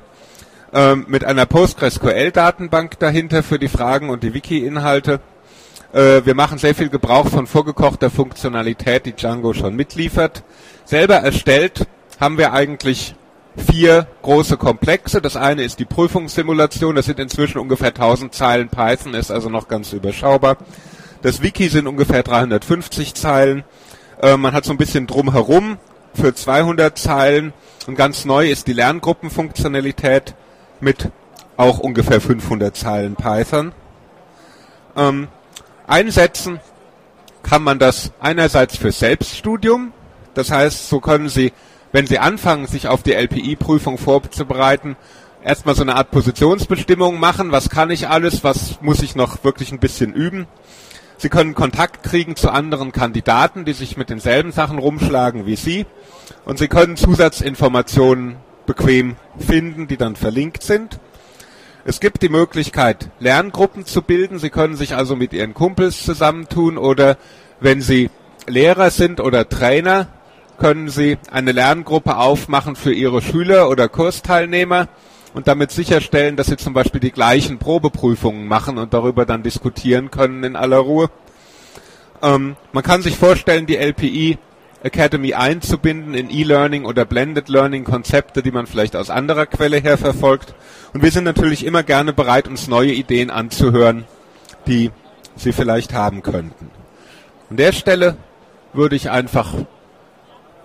[0.72, 5.20] äh, mit einer PostgreSQL-Datenbank dahinter für die Fragen und die Wiki-Inhalte.
[5.92, 10.42] Äh, wir machen sehr viel Gebrauch von vorgekochter Funktionalität, die Django schon mitliefert
[10.84, 11.86] selber erstellt
[12.20, 13.14] haben wir eigentlich
[13.56, 15.20] vier große Komplexe.
[15.20, 16.96] Das eine ist die Prüfungssimulation.
[16.96, 20.56] Das sind inzwischen ungefähr 1000 Zeilen Python, ist also noch ganz überschaubar.
[21.22, 23.64] Das Wiki sind ungefähr 350 Zeilen.
[24.20, 25.78] Äh, man hat so ein bisschen drumherum
[26.14, 27.52] für 200 Zeilen.
[27.86, 30.34] Und ganz neu ist die Lerngruppenfunktionalität
[30.80, 31.10] mit
[31.56, 33.72] auch ungefähr 500 Zeilen Python.
[34.96, 35.28] Ähm,
[35.86, 36.60] einsetzen
[37.42, 39.92] kann man das einerseits für Selbststudium.
[40.34, 41.52] Das heißt, so können Sie,
[41.92, 44.96] wenn Sie anfangen, sich auf die LPI-Prüfung vorzubereiten,
[45.42, 47.52] erstmal so eine Art Positionsbestimmung machen.
[47.52, 48.44] Was kann ich alles?
[48.44, 50.46] Was muss ich noch wirklich ein bisschen üben?
[51.16, 55.86] Sie können Kontakt kriegen zu anderen Kandidaten, die sich mit denselben Sachen rumschlagen wie Sie.
[56.44, 60.98] Und Sie können Zusatzinformationen bequem finden, die dann verlinkt sind.
[61.84, 64.38] Es gibt die Möglichkeit, Lerngruppen zu bilden.
[64.38, 67.18] Sie können sich also mit Ihren Kumpels zusammentun oder
[67.60, 68.10] wenn Sie
[68.46, 70.08] Lehrer sind oder Trainer,
[70.64, 74.88] können Sie eine Lerngruppe aufmachen für Ihre Schüler oder Kursteilnehmer
[75.34, 80.10] und damit sicherstellen, dass Sie zum Beispiel die gleichen Probeprüfungen machen und darüber dann diskutieren
[80.10, 81.10] können in aller Ruhe.
[82.22, 84.38] Ähm, man kann sich vorstellen, die LPI
[84.82, 89.98] Academy einzubinden in E-Learning oder Blended Learning Konzepte, die man vielleicht aus anderer Quelle her
[89.98, 90.54] verfolgt.
[90.94, 94.04] Und wir sind natürlich immer gerne bereit, uns neue Ideen anzuhören,
[94.66, 94.90] die
[95.36, 96.70] Sie vielleicht haben könnten.
[97.50, 98.16] An der Stelle
[98.72, 99.52] würde ich einfach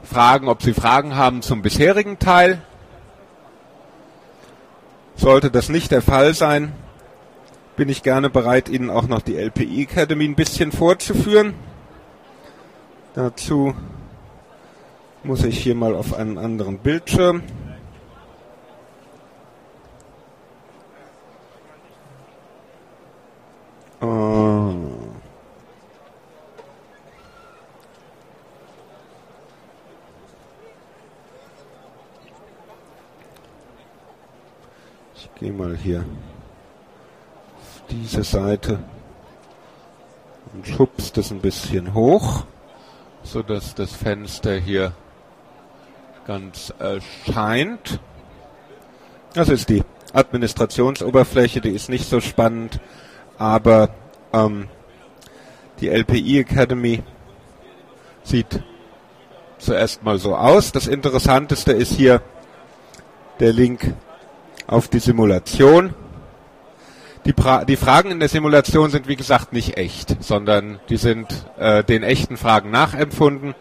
[0.04, 2.62] fragen, ob Sie Fragen haben zum bisherigen Teil.
[5.16, 6.74] Sollte das nicht der Fall sein,
[7.76, 11.54] bin ich gerne bereit, Ihnen auch noch die LPI Academy ein bisschen vorzuführen.
[13.14, 13.74] Dazu
[15.24, 17.44] muss ich hier mal auf einen anderen Bildschirm.
[35.82, 36.00] Hier
[37.58, 38.80] auf diese Seite
[40.54, 42.46] und schubst es ein bisschen hoch,
[43.24, 44.94] so dass das Fenster hier
[46.26, 48.00] ganz erscheint.
[49.34, 52.80] Das ist die Administrationsoberfläche, die ist nicht so spannend,
[53.38, 53.90] aber
[54.34, 54.68] ähm,
[55.80, 57.04] die LPI Academy
[58.24, 58.64] sieht
[59.60, 60.72] zuerst mal so aus.
[60.72, 62.22] Das Interessanteste ist hier
[63.40, 63.94] der Link
[64.70, 65.94] auf die Simulation.
[67.26, 71.28] Die, pra die Fragen in der Simulation sind wie gesagt nicht echt, sondern die sind
[71.58, 73.56] äh, den echten Fragen nachempfunden.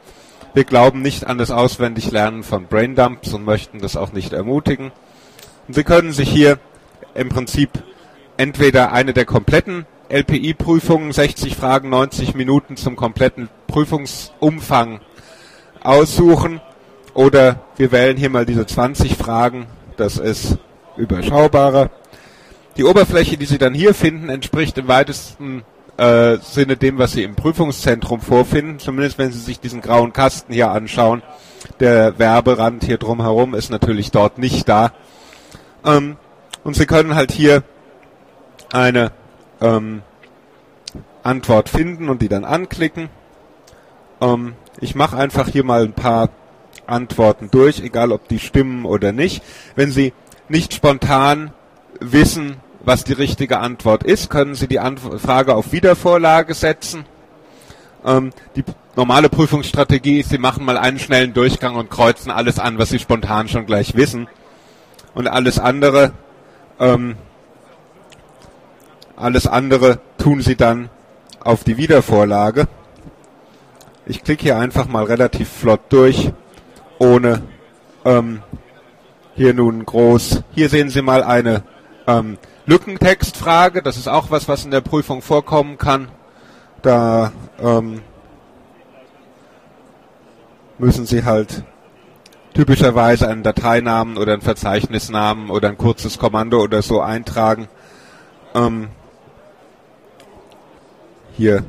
[0.55, 4.93] Wir glauben nicht an das Auswendiglernen von Braindumps und möchten das auch nicht ermutigen.
[5.67, 6.59] Und Sie können sich hier
[7.15, 7.71] im Prinzip
[8.37, 15.01] entweder eine der kompletten LPI-Prüfungen, 60 Fragen, 90 Minuten zum kompletten Prüfungsumfang
[15.83, 16.61] aussuchen
[17.13, 19.67] oder wir wählen hier mal diese 20 Fragen,
[19.97, 20.59] das ist
[20.99, 21.91] überschaubarer.
[22.77, 25.65] Die Oberfläche, die Sie dann hier finden, entspricht im weitesten
[25.97, 30.53] äh, Sinne dem, was Sie im Prüfungszentrum vorfinden, zumindest wenn Sie sich diesen grauen Kasten
[30.53, 31.23] hier anschauen.
[31.81, 34.93] Der Werberand hier drumherum ist natürlich dort nicht da.
[35.85, 36.17] Ähm,
[36.63, 37.63] und Sie können halt hier
[38.73, 39.11] eine
[39.61, 40.03] ähm,
[41.23, 43.09] Antwort finden und die dann anklicken.
[44.21, 46.31] Ähm, ich mache einfach hier mal ein paar
[46.87, 49.43] Antworten durch, egal ob die stimmen oder nicht.
[49.75, 50.13] Wenn Sie
[50.49, 51.53] nicht spontan
[52.01, 54.81] wissen, was die richtige Antwort ist, können Sie die
[55.19, 57.05] Frage auf Wiedervorlage setzen.
[58.05, 58.65] Ähm, die
[58.97, 62.99] normale Prüfungsstrategie ist, Sie machen mal einen schnellen Durchgang und kreuzen alles an, was Sie
[62.99, 64.29] spontan schon gleich wissen.
[65.15, 66.13] Und alles andere,
[66.79, 67.17] ähm,
[69.17, 70.91] alles andere tun Sie dann
[71.41, 72.69] auf die Wiedervorlage.
[74.07, 76.33] Ich klicke hier einfach mal relativ flott durch,
[76.99, 77.43] ohne
[78.05, 78.43] ähm,
[79.39, 80.43] hier nun groß.
[80.51, 81.63] Hier sehen Sie mal eine
[82.09, 83.83] ähm, Lückentextfrage.
[83.83, 86.09] Das ist auch was, was in der Prüfung vorkommen kann.
[86.83, 87.31] Da
[87.63, 88.03] ähm,
[90.77, 91.63] müssen Sie halt
[92.53, 97.69] typischerweise einen Dateinamen oder einen Verzeichnisnamen oder ein kurzes Kommando oder so eintragen.
[98.57, 98.89] Ähm,
[101.37, 101.63] hier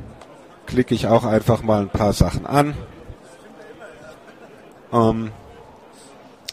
[0.66, 2.74] klicke ich auch einfach mal ein paar Sachen an.
[4.92, 5.30] Ähm,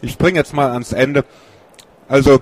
[0.01, 1.25] ich springe jetzt mal ans Ende.
[2.07, 2.39] Also,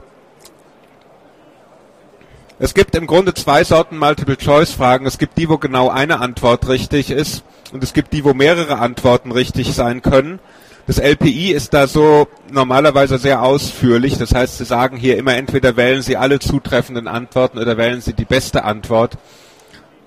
[2.58, 5.06] es gibt im Grunde zwei Sorten Multiple-Choice-Fragen.
[5.06, 8.80] Es gibt die, wo genau eine Antwort richtig ist und es gibt die, wo mehrere
[8.80, 10.39] Antworten richtig sein können.
[10.88, 14.18] Das LPI ist da so normalerweise sehr ausführlich.
[14.18, 18.13] Das heißt, Sie sagen hier immer entweder wählen Sie alle zutreffenden Antworten oder wählen Sie
[18.13, 19.18] die beste Antwort,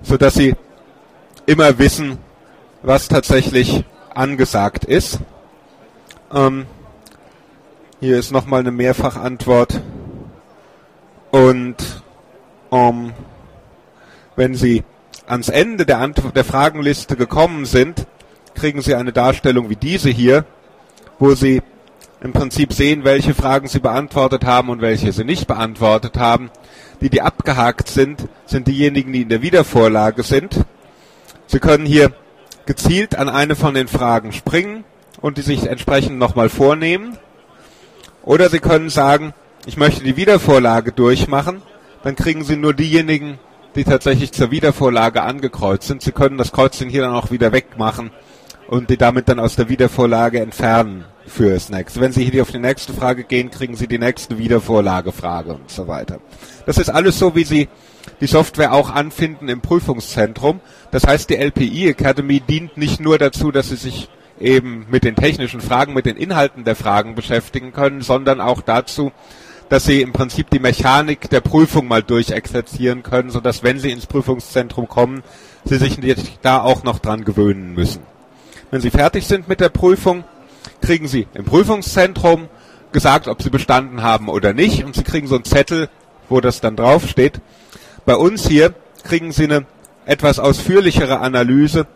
[0.02, 0.54] sodass Sie
[1.46, 2.18] immer wissen,
[2.82, 3.84] was tatsächlich
[4.14, 5.18] angesagt ist.
[6.32, 6.66] Ähm,
[8.00, 9.80] hier ist nochmal eine Mehrfachantwort.
[11.30, 11.76] Und
[12.70, 13.12] um,
[14.37, 14.84] wenn Sie
[15.26, 18.06] ans Ende der, der Fragenliste gekommen sind,
[18.54, 20.44] kriegen Sie eine Darstellung wie diese hier,
[21.18, 21.62] wo Sie
[22.20, 26.50] im Prinzip sehen, welche Fragen Sie beantwortet haben und welche Sie nicht beantwortet haben.
[27.00, 30.64] Die, die abgehakt sind, sind diejenigen, die in der Wiedervorlage sind.
[31.46, 32.12] Sie können hier
[32.66, 34.84] gezielt an eine von den Fragen springen
[35.20, 37.18] und die sich entsprechend nochmal vornehmen.
[38.28, 39.32] Oder Sie können sagen,
[39.64, 41.62] ich möchte die Wiedervorlage durchmachen.
[42.02, 43.38] Dann kriegen Sie nur diejenigen,
[43.74, 46.02] die tatsächlich zur Wiedervorlage angekreuzt sind.
[46.02, 48.10] Sie können das Kreuzchen hier dann auch wieder wegmachen
[48.68, 52.02] und die damit dann aus der Wiedervorlage entfernen für das nächste.
[52.02, 55.88] Wenn Sie hier auf die nächste Frage gehen, kriegen Sie die nächste Wiedervorlagefrage und so
[55.88, 56.20] weiter.
[56.66, 57.68] Das ist alles so, wie Sie
[58.20, 60.60] die Software auch anfinden im Prüfungszentrum.
[60.90, 64.10] Das heißt, die LPI Academy dient nicht nur dazu, dass Sie sich
[64.40, 69.12] eben mit den technischen Fragen, mit den Inhalten der Fragen beschäftigen können, sondern auch dazu,
[69.68, 74.07] dass sie im Prinzip die Mechanik der Prüfung mal durchexerzieren können, sodass wenn sie ins
[74.07, 75.22] Prüfungszentrum kommen,
[75.64, 75.98] sie sich
[76.40, 78.03] da auch noch dran gewöhnen müssen.
[78.70, 80.24] Wenn sie fertig sind mit der Prüfung,
[80.81, 82.48] kriegen sie im Prüfungszentrum
[82.92, 85.88] gesagt, ob sie bestanden haben oder nicht und sie kriegen so einen Zettel,
[86.29, 87.40] wo das dann draufsteht.
[88.07, 88.74] Bei uns hier
[89.05, 89.66] kriegen sie eine
[90.07, 91.87] etwas ausführlichere Analyse,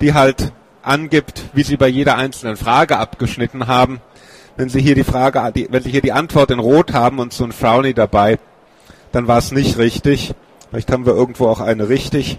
[0.00, 0.52] die halt
[0.88, 4.00] angibt, wie Sie bei jeder einzelnen Frage abgeschnitten haben.
[4.56, 7.32] Wenn Sie hier die Frage, die, wenn Sie hier die Antwort in Rot haben und
[7.32, 8.38] so ein Frowny dabei,
[9.12, 10.34] dann war es nicht richtig.
[10.70, 12.38] Vielleicht haben wir irgendwo auch eine richtig.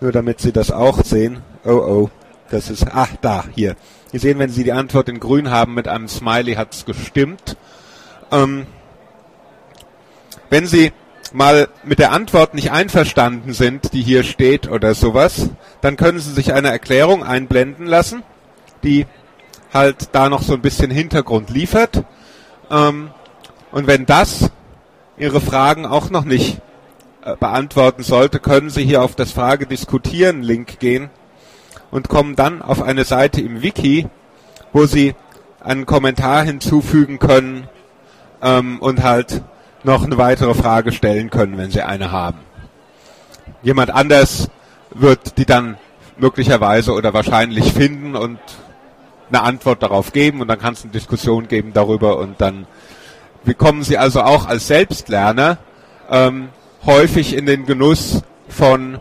[0.00, 1.42] Nur damit Sie das auch sehen.
[1.64, 2.10] Oh oh,
[2.50, 3.76] das ist, ach da, hier.
[4.12, 7.56] Sie sehen, wenn Sie die Antwort in grün haben mit einem Smiley, hat es gestimmt.
[8.30, 8.66] Ähm,
[10.48, 10.92] wenn Sie
[11.32, 16.32] mal mit der Antwort nicht einverstanden sind, die hier steht oder sowas, dann können Sie
[16.32, 18.22] sich eine Erklärung einblenden lassen,
[18.82, 19.06] die
[19.72, 22.04] halt da noch so ein bisschen Hintergrund liefert.
[22.70, 23.10] Ähm,
[23.72, 24.50] und wenn das
[25.18, 26.60] Ihre Fragen auch noch nicht
[27.24, 31.10] äh, beantworten sollte, können Sie hier auf das Frage diskutieren Link gehen
[31.90, 34.06] und kommen dann auf eine Seite im Wiki,
[34.72, 35.14] wo Sie
[35.60, 37.68] einen Kommentar hinzufügen können
[38.42, 39.42] ähm, und halt
[39.86, 42.38] noch eine weitere Frage stellen können, wenn sie eine haben.
[43.62, 44.50] Jemand anders
[44.90, 45.78] wird die dann
[46.18, 48.40] möglicherweise oder wahrscheinlich finden und
[49.28, 52.66] eine Antwort darauf geben und dann kann es eine Diskussion geben darüber und dann
[53.44, 55.58] bekommen Sie also auch als Selbstlerner
[56.10, 56.48] ähm,
[56.84, 59.00] häufig in den Genuss von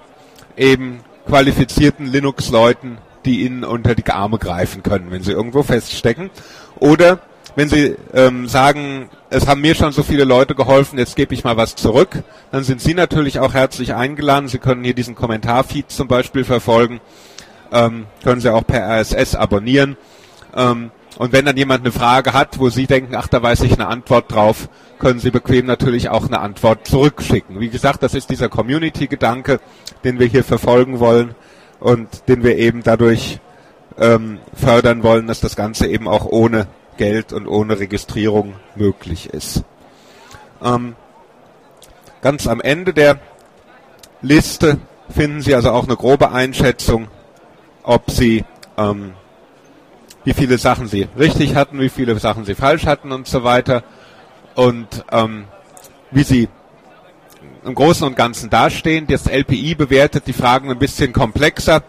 [0.56, 6.30] eben qualifizierten Linux-Leuten, die Ihnen unter die Arme greifen können, wenn Sie irgendwo feststecken.
[6.80, 7.20] Oder
[7.56, 11.44] wenn Sie ähm, sagen, es haben mir schon so viele Leute geholfen, jetzt gebe ich
[11.44, 14.50] mal was zurück, dann sind Sie natürlich auch herzlich eingeladen.
[14.50, 17.00] Sie können hier diesen Kommentarfeed zum Beispiel verfolgen,
[17.72, 19.98] ähm, können Sie auch per RSS abonnieren.
[20.56, 23.74] Ähm, und wenn dann jemand eine Frage hat, wo Sie denken, ach, da weiß ich
[23.74, 24.68] eine Antwort drauf,
[25.00, 27.62] können Sie bequem natürlich auch eine Antwort zurückschicken.
[27.62, 29.60] Wie gesagt, das ist dieser Community-Gedanke,
[30.04, 31.36] den wir hier verfolgen wollen
[31.80, 33.40] und den wir eben dadurch
[33.98, 39.64] ähm, fördern wollen, dass das Ganze eben auch ohne Geld und ohne Registrierung möglich ist.
[40.64, 40.96] Ähm,
[42.22, 43.20] ganz am Ende der
[44.22, 44.80] Liste
[45.10, 47.08] finden Sie also auch eine grobe Einschätzung,
[47.84, 48.44] ob Sie
[48.78, 49.14] ähm,
[50.26, 53.84] wie viele Sachen sie richtig hatten, wie viele Sachen sie falsch hatten und so weiter.
[54.56, 55.46] Und ähm,
[56.12, 56.50] wie sie
[57.64, 59.08] im Großen und Ganzen dastehen.
[59.08, 61.84] Das LPI bewertet die Fragen ein bisschen komplexer,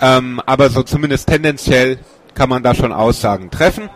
[0.00, 1.98] ähm, aber so zumindest tendenziell
[2.34, 3.90] kann man da schon Aussagen treffen.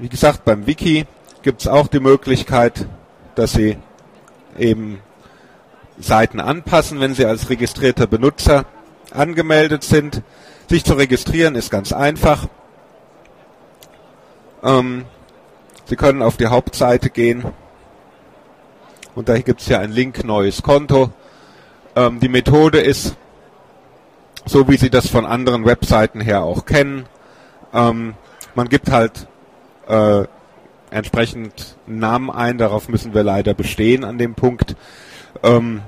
[0.00, 1.04] Wie gesagt, beim Wiki
[1.42, 2.86] gibt es auch die Möglichkeit,
[3.34, 3.76] dass Sie
[4.58, 5.02] eben
[5.98, 8.64] Seiten anpassen, wenn Sie als registrierter Benutzer
[9.10, 10.22] angemeldet sind.
[10.70, 12.48] Sich zu registrieren ist ganz einfach.
[14.62, 15.04] Ähm,
[15.84, 17.44] Sie können auf die Hauptseite gehen
[19.14, 21.10] und da gibt es ja ein Link neues Konto.
[21.94, 23.16] Ähm, die Methode ist
[24.46, 27.04] so, wie Sie das von anderen Webseiten her auch kennen.
[27.74, 28.14] Ähm,
[28.54, 29.26] man gibt halt
[29.90, 30.26] äh,
[30.90, 34.76] entsprechend Namen ein, darauf müssen wir leider bestehen an dem Punkt.
[35.42, 35.82] Ähm,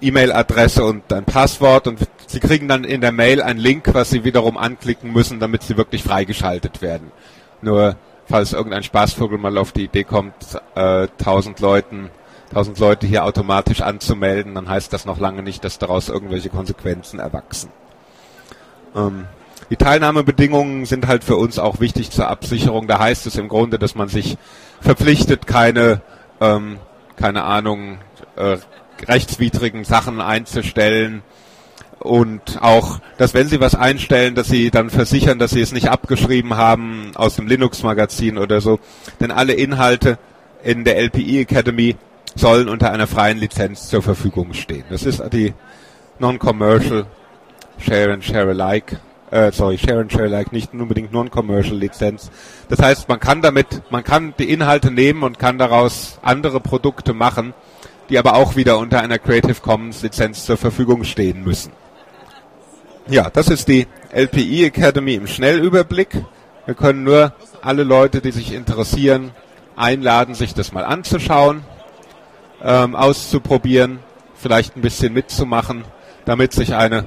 [0.00, 4.24] E-Mail-Adresse und ein Passwort und Sie kriegen dann in der Mail einen Link, was Sie
[4.24, 7.10] wiederum anklicken müssen, damit Sie wirklich freigeschaltet werden.
[7.60, 10.34] Nur falls irgendein Spaßvogel mal auf die Idee kommt,
[10.76, 12.10] äh, 1000 Leuten,
[12.50, 17.18] 1000 Leute hier automatisch anzumelden, dann heißt das noch lange nicht, dass daraus irgendwelche Konsequenzen
[17.18, 17.70] erwachsen.
[18.94, 19.26] Ähm,
[19.70, 22.88] die Teilnahmebedingungen sind halt für uns auch wichtig zur Absicherung.
[22.88, 24.36] Da heißt es im Grunde, dass man sich
[24.80, 26.02] verpflichtet, keine,
[26.40, 26.78] ähm,
[27.16, 27.98] keine Ahnung,
[28.36, 28.58] äh,
[29.06, 31.22] rechtswidrigen Sachen einzustellen
[32.00, 35.88] und auch, dass wenn Sie was einstellen, dass Sie dann versichern, dass Sie es nicht
[35.88, 38.80] abgeschrieben haben aus dem Linux-Magazin oder so.
[39.20, 40.18] Denn alle Inhalte
[40.62, 41.96] in der LPI Academy
[42.34, 44.84] sollen unter einer freien Lizenz zur Verfügung stehen.
[44.90, 45.52] Das ist die
[46.18, 47.06] Non-Commercial
[47.78, 48.98] Share and Share Alike,
[49.30, 52.30] äh, sorry, Share and Share Alike, nicht unbedingt Non-Commercial Lizenz.
[52.68, 57.14] Das heißt, man kann damit, man kann die Inhalte nehmen und kann daraus andere Produkte
[57.14, 57.54] machen,
[58.08, 61.72] die aber auch wieder unter einer Creative Commons Lizenz zur Verfügung stehen müssen.
[63.08, 66.24] Ja, das ist die LPI Academy im Schnellüberblick.
[66.66, 69.32] Wir können nur alle Leute, die sich interessieren,
[69.76, 71.62] einladen, sich das mal anzuschauen,
[72.62, 74.00] ähm, auszuprobieren,
[74.34, 75.84] vielleicht ein bisschen mitzumachen,
[76.24, 77.06] damit sich eine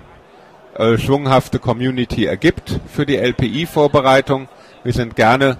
[0.76, 4.48] äh, schwunghafte Community ergibt für die LPI-Vorbereitung.
[4.84, 5.58] Wir sind gerne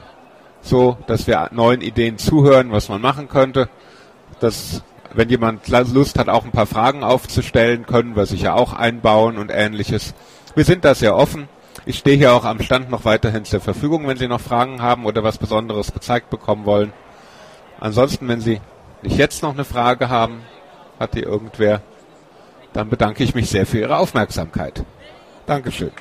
[0.62, 3.70] so, dass wir neuen Ideen zuhören, was man machen könnte.
[4.40, 9.38] Das wenn jemand Lust hat, auch ein paar Fragen aufzustellen, können wir sicher auch einbauen
[9.38, 10.14] und ähnliches.
[10.56, 11.48] Wir sind da sehr offen.
[11.86, 15.06] Ich stehe hier auch am Stand noch weiterhin zur Verfügung, wenn Sie noch Fragen haben
[15.06, 16.94] oder was Besonderes gezeigt bekommen wollen.
[17.80, 18.62] Ansonsten, wenn Sie
[19.02, 20.42] nicht jetzt noch eine Frage haben,
[21.00, 21.82] hat die irgendwer,
[22.72, 24.84] dann bedanke ich mich sehr für Ihre Aufmerksamkeit.
[25.46, 25.92] Dankeschön.